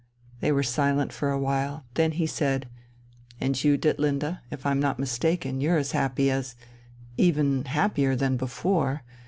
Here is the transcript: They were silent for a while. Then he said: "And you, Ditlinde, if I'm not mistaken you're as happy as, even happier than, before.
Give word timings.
They 0.39 0.51
were 0.51 0.63
silent 0.63 1.13
for 1.13 1.29
a 1.29 1.37
while. 1.37 1.85
Then 1.93 2.13
he 2.13 2.25
said: 2.25 2.67
"And 3.39 3.63
you, 3.63 3.77
Ditlinde, 3.77 4.39
if 4.49 4.65
I'm 4.65 4.79
not 4.79 4.97
mistaken 4.97 5.61
you're 5.61 5.77
as 5.77 5.91
happy 5.91 6.31
as, 6.31 6.55
even 7.17 7.65
happier 7.65 8.15
than, 8.15 8.35
before. 8.35 9.03